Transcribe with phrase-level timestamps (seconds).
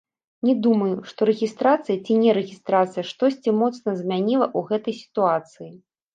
[0.49, 5.71] Не думаю, што рэгістрацыя ці нерэгістрацыя штосьці моцна змяніла ў гэтай сітуацыі.